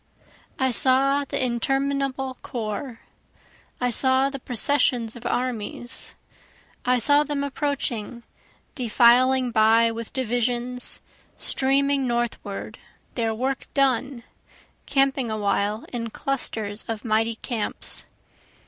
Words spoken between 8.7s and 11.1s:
defiling by with divisions,